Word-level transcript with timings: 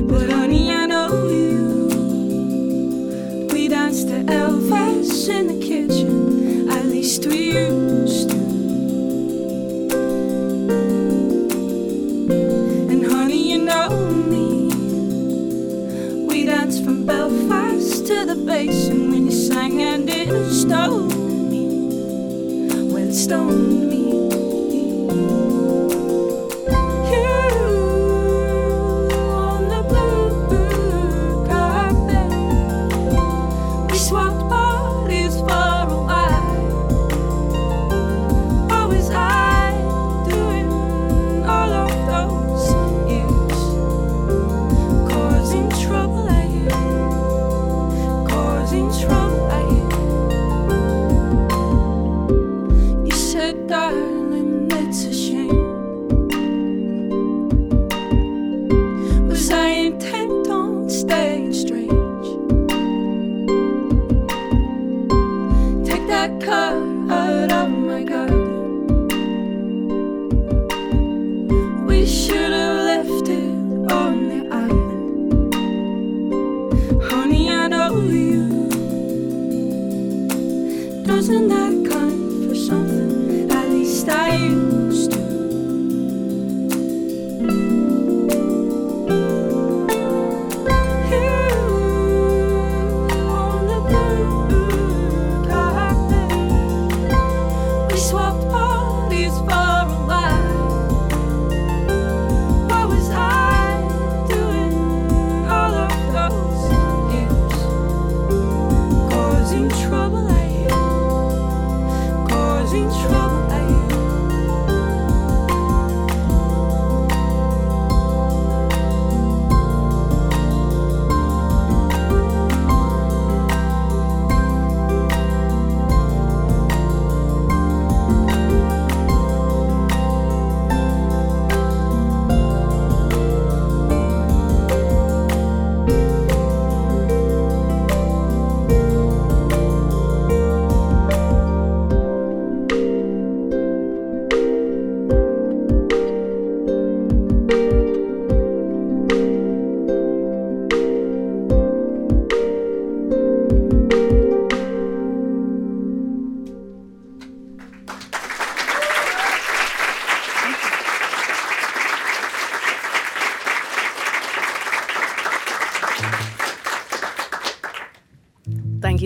but 0.00 0.31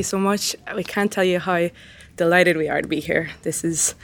so 0.07 0.19
much. 0.19 0.57
We 0.75 0.85
can't 0.85 1.11
tell 1.11 1.25
you 1.25 1.39
how 1.39 1.71
delighted 2.17 2.57
we 2.57 2.69
are 2.69 2.81
to 2.81 2.89
be 2.89 3.01
here. 3.01 3.31
This 3.43 3.65
is 3.65 3.95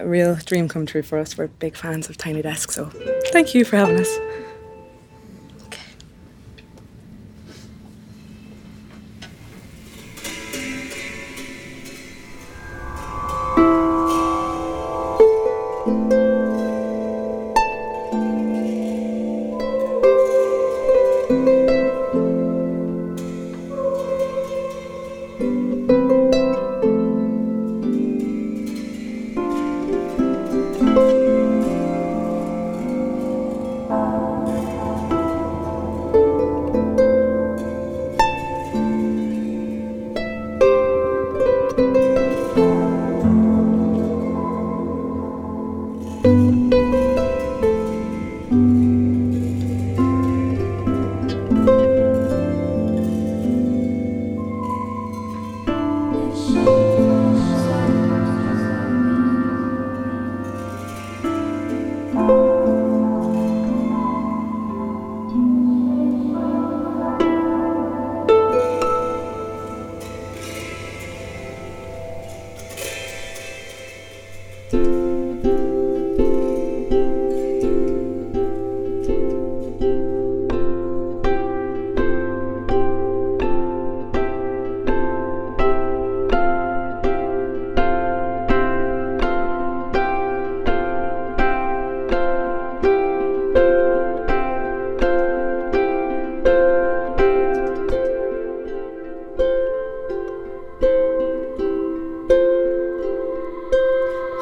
a 0.00 0.06
real 0.06 0.36
dream 0.36 0.68
come 0.68 0.86
true 0.86 1.02
for 1.02 1.18
us. 1.18 1.38
We're 1.38 1.48
big 1.48 1.76
fans 1.76 2.08
of 2.08 2.16
Tiny 2.16 2.42
Desk, 2.42 2.72
so 2.72 2.90
thank 3.32 3.54
you 3.54 3.64
for 3.64 3.76
having 3.76 4.00
us. 4.00 4.43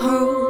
home. 0.03 0.42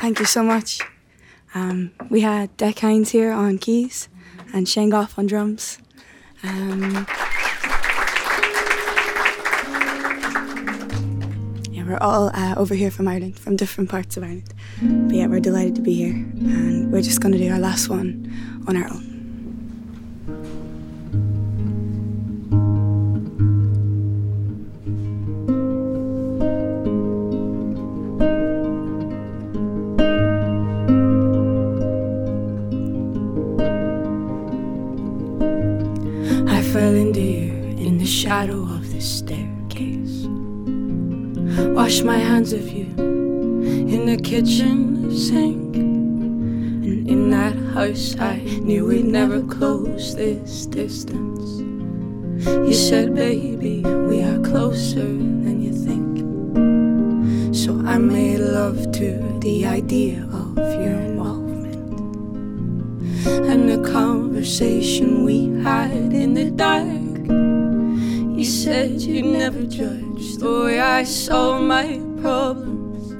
Thank 0.00 0.18
you 0.18 0.24
so 0.24 0.42
much. 0.42 0.80
Um, 1.54 1.92
we 2.08 2.22
had 2.22 2.56
Deck 2.56 2.80
Hines 2.80 3.10
here 3.10 3.32
on 3.32 3.58
keys 3.58 4.08
and 4.52 4.68
Shane 4.68 4.90
Goff 4.90 5.18
on 5.18 5.26
drums. 5.26 5.78
Um, 6.42 7.06
we're 11.90 11.98
all 11.98 12.30
uh, 12.34 12.54
over 12.56 12.74
here 12.74 12.90
from 12.90 13.08
Ireland, 13.08 13.38
from 13.38 13.56
different 13.56 13.90
parts 13.90 14.16
of 14.16 14.22
Ireland. 14.22 14.54
But 14.80 15.14
yeah, 15.14 15.26
we're 15.26 15.40
delighted 15.40 15.74
to 15.76 15.82
be 15.82 15.94
here, 15.94 16.12
and 16.14 16.92
we're 16.92 17.02
just 17.02 17.20
going 17.20 17.32
to 17.32 17.38
do 17.38 17.50
our 17.50 17.58
last 17.58 17.88
one 17.88 18.32
on 18.68 18.76
our 18.76 18.88
own. 18.88 19.10
My 42.04 42.18
hands 42.18 42.52
of 42.52 42.68
you 42.68 42.86
in 42.96 44.06
the 44.06 44.16
kitchen 44.16 45.14
sink. 45.16 45.76
And 45.76 47.08
in 47.08 47.30
that 47.30 47.56
house, 47.74 48.16
I 48.18 48.36
knew 48.62 48.86
we'd 48.86 49.04
never 49.04 49.42
close 49.42 50.14
this 50.14 50.66
distance. 50.66 51.60
You 52.46 52.72
said, 52.72 53.14
baby, 53.14 53.82
we 53.82 54.22
are 54.22 54.40
closer 54.40 55.06
than 55.44 55.60
you 55.60 55.72
think. 55.72 56.10
So 57.54 57.80
I 57.86 57.98
made 57.98 58.38
love 58.38 58.90
to 58.92 59.38
the 59.40 59.66
idea 59.66 60.26
of 60.32 60.56
your 60.56 60.98
involvement 61.10 62.00
and 63.50 63.68
the 63.68 63.90
conversation 63.92 65.24
we 65.24 65.48
had 65.62 66.12
in 66.12 66.34
the 66.34 66.50
dark. 66.50 67.09
You 68.40 68.46
said 68.46 69.02
you'd 69.02 69.26
never 69.26 69.64
judge 69.64 70.36
the 70.38 70.62
way 70.64 70.80
I 70.80 71.02
saw 71.02 71.60
my 71.60 72.00
problems. 72.22 73.10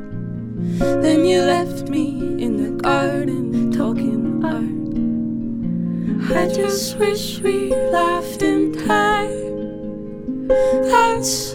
Then 0.78 1.26
you 1.26 1.42
left 1.42 1.90
me 1.90 2.06
in 2.42 2.56
the 2.56 2.70
garden 2.82 3.70
talking 3.70 4.42
art. 4.42 6.38
I 6.38 6.48
just 6.50 6.96
wish 6.96 7.38
we 7.40 7.74
laughed 7.92 8.40
in 8.40 8.72
time. 8.72 10.48
That's 10.88 11.49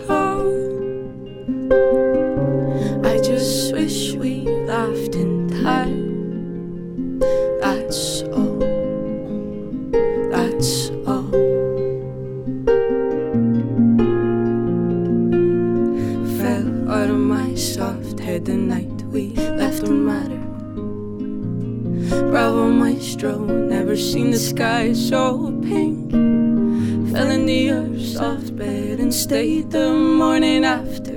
Bravo 22.31 22.69
maestro, 22.69 23.37
never 23.39 23.95
seen 23.95 24.31
the 24.31 24.39
sky 24.39 24.93
so 24.93 25.51
pink. 25.61 26.11
Fell 27.11 27.29
in 27.29 27.45
the 27.45 27.71
earth, 27.71 28.01
soft 28.01 28.55
bed, 28.57 28.99
and 28.99 29.13
stayed 29.13 29.71
the 29.71 29.93
morning 29.93 30.65
after. 30.65 31.15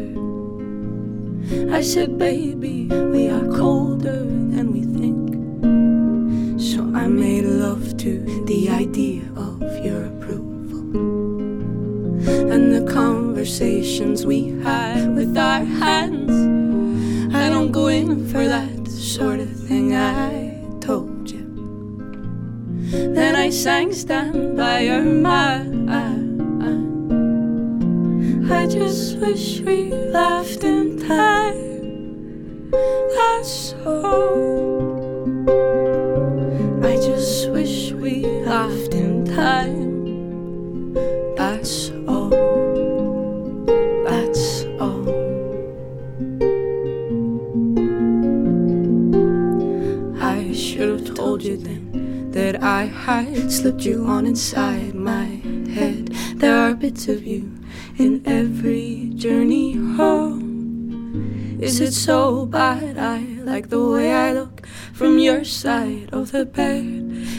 I 1.74 1.80
said, 1.80 2.18
baby, 2.18 2.86
we 2.86 3.28
are 3.28 3.46
colder 3.56 4.22
than 4.54 4.72
we 4.72 4.82
think. 4.82 6.60
So 6.60 6.80
I 6.94 7.06
made 7.08 7.44
love 7.44 7.96
to 7.98 8.44
the 8.46 8.70
idea 8.70 9.22
of 9.36 9.62
your 9.84 10.04
approval. 10.06 10.80
And 12.52 12.74
the 12.74 12.92
conversations 12.92 14.24
we 14.24 14.50
had 14.62 15.14
with 15.16 15.36
our 15.36 15.64
hands. 15.64 16.30
I 17.34 17.48
don't 17.48 17.72
go 17.72 17.88
in 17.88 18.26
for 18.28 18.44
that 18.44 18.86
sort 18.88 19.40
of 19.40 19.50
thing, 19.66 19.96
I. 19.96 20.47
Then 22.90 23.36
I 23.36 23.50
sang 23.50 23.92
Stand 23.92 24.56
by 24.56 24.80
Your 24.80 25.02
Man. 25.02 25.88
I 28.50 28.66
just 28.66 29.18
wish 29.18 29.60
we 29.60 29.92
laughed 29.92 30.64
in 30.64 30.98
time. 30.98 32.70
That's 32.70 33.74
all. 33.84 34.38
I 36.82 36.96
just 36.96 37.50
wish 37.50 37.92
we 37.92 38.24
laughed 38.24 38.94
in 38.94 39.26
time. 39.26 40.94
That's 41.36 41.90
all. 42.08 42.30
That's 44.08 44.64
all. 44.80 45.04
I 50.22 50.52
should 50.54 50.88
have 51.00 51.14
told 51.14 51.42
you 51.42 51.58
then 51.58 52.07
I 52.78 52.84
had 52.84 53.50
slipped 53.50 53.84
you 53.84 54.04
on 54.06 54.24
inside 54.24 54.94
my 54.94 55.24
head. 55.74 56.14
There 56.36 56.56
are 56.56 56.74
bits 56.74 57.08
of 57.08 57.26
you 57.26 57.58
in 57.98 58.22
every 58.24 59.10
journey 59.16 59.72
home. 59.72 61.58
Is 61.60 61.80
it 61.80 61.90
so 61.90 62.46
bad? 62.46 62.96
I 62.96 63.18
like 63.42 63.70
the 63.70 63.84
way 63.84 64.12
I 64.12 64.32
look 64.32 64.64
from 64.92 65.18
your 65.18 65.42
side 65.42 66.10
of 66.12 66.30
the 66.30 66.46
bed. 66.46 66.84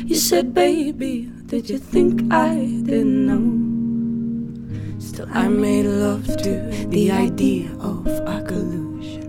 You 0.04 0.16
said, 0.16 0.54
baby, 0.54 1.32
did 1.46 1.70
you 1.70 1.78
think 1.78 2.22
I 2.34 2.56
didn't 2.84 3.26
know? 3.30 5.00
Still, 5.00 5.30
I 5.32 5.48
made 5.48 5.86
love 5.86 6.28
to 6.44 6.54
the 6.90 7.12
idea 7.12 7.72
of 7.80 8.06
our 8.28 8.42
collusion 8.42 9.24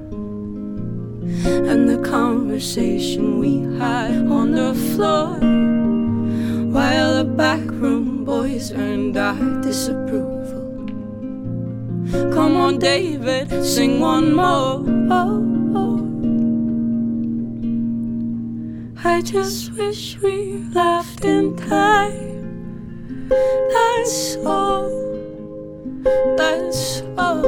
and 1.71 1.89
the 1.89 2.03
conversation 2.03 3.39
we 3.39 3.61
had 3.79 4.27
on 4.27 4.51
the 4.51 4.75
floor 4.75 5.39
while 6.73 7.17
the 7.17 7.25
backroom 7.25 8.25
boys 8.25 8.73
earned 8.73 9.17
our 9.17 9.61
disapproval. 9.61 10.87
Come 12.33 12.57
on, 12.57 12.79
David, 12.79 13.65
sing 13.65 14.01
one 14.01 14.33
more. 14.35 15.01
I 19.03 19.23
just 19.23 19.73
wish 19.73 20.19
we 20.23 20.65
laughed 20.73 21.25
in 21.25 21.57
time. 21.57 23.29
That's 23.29 24.37
all. 24.45 24.91
That's 26.37 27.03
all. 27.19 27.45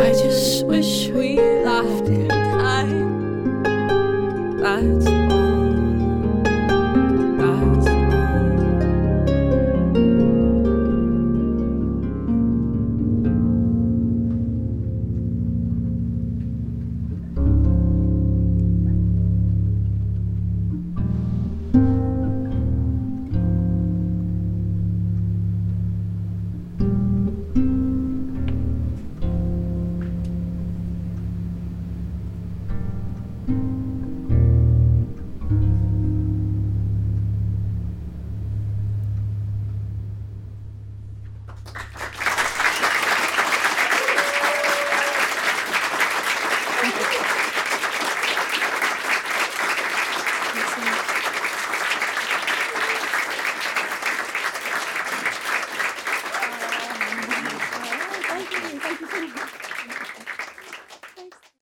I 0.00 0.12
just 0.12 0.66
wish 0.66 1.08
we 1.08 1.40
laughed 1.64 2.08
in 2.08 2.28
time. 2.28 3.62
That's 4.60 5.23